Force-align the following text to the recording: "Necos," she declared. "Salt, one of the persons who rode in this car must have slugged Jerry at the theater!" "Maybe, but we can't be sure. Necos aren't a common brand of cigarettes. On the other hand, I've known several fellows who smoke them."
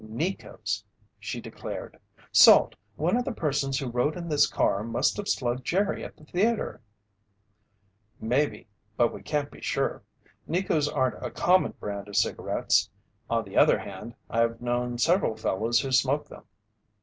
"Necos," 0.03 0.83
she 1.19 1.39
declared. 1.39 1.99
"Salt, 2.31 2.73
one 2.95 3.15
of 3.15 3.23
the 3.23 3.31
persons 3.31 3.77
who 3.77 3.85
rode 3.85 4.17
in 4.17 4.27
this 4.29 4.47
car 4.47 4.81
must 4.83 5.15
have 5.17 5.27
slugged 5.29 5.63
Jerry 5.63 6.03
at 6.03 6.17
the 6.17 6.23
theater!" 6.25 6.81
"Maybe, 8.19 8.67
but 8.97 9.13
we 9.13 9.21
can't 9.21 9.51
be 9.51 9.61
sure. 9.61 10.01
Necos 10.49 10.87
aren't 10.91 11.23
a 11.23 11.29
common 11.29 11.75
brand 11.79 12.07
of 12.07 12.15
cigarettes. 12.15 12.89
On 13.29 13.45
the 13.45 13.55
other 13.57 13.77
hand, 13.77 14.15
I've 14.27 14.59
known 14.59 14.97
several 14.97 15.37
fellows 15.37 15.81
who 15.81 15.91
smoke 15.91 16.27
them." 16.29 16.45